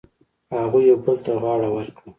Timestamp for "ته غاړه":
1.25-1.69